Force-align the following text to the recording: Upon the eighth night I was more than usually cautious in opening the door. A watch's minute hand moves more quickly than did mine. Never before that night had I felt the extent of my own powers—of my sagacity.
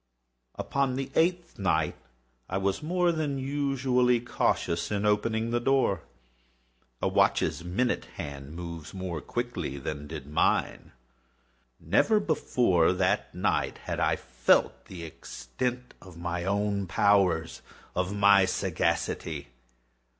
Upon 0.55 0.95
the 0.95 1.11
eighth 1.13 1.59
night 1.59 1.93
I 2.49 2.57
was 2.57 2.81
more 2.81 3.11
than 3.11 3.37
usually 3.37 4.19
cautious 4.19 4.89
in 4.89 5.05
opening 5.05 5.51
the 5.51 5.59
door. 5.59 6.01
A 7.03 7.07
watch's 7.07 7.63
minute 7.63 8.05
hand 8.15 8.55
moves 8.55 8.95
more 8.95 9.21
quickly 9.21 9.77
than 9.77 10.07
did 10.07 10.25
mine. 10.25 10.93
Never 11.79 12.19
before 12.19 12.93
that 12.93 13.35
night 13.35 13.77
had 13.77 13.99
I 13.99 14.15
felt 14.15 14.85
the 14.85 15.03
extent 15.03 15.93
of 16.01 16.17
my 16.17 16.45
own 16.45 16.87
powers—of 16.87 18.11
my 18.15 18.45
sagacity. 18.45 19.49